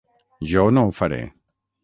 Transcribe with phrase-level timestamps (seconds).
[0.53, 1.21] Jo no ho faré.